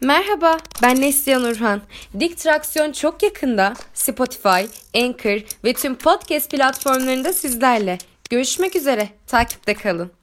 Merhaba, 0.00 0.58
ben 0.82 1.00
Neslihan 1.00 1.42
Urhan. 1.42 1.80
Dik 2.20 2.38
Traksiyon 2.38 2.92
çok 2.92 3.22
yakında 3.22 3.74
Spotify, 3.94 4.64
Anchor 4.94 5.40
ve 5.64 5.72
tüm 5.72 5.94
podcast 5.94 6.50
platformlarında 6.50 7.32
sizlerle. 7.32 7.98
Görüşmek 8.30 8.76
üzere, 8.76 9.08
takipte 9.26 9.74
kalın. 9.74 10.17